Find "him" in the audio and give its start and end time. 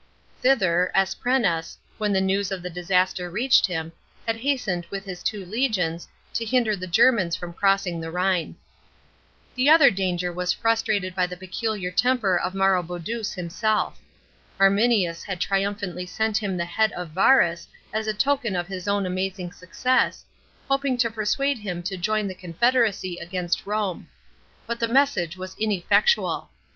3.67-3.91, 16.37-16.53, 21.59-21.83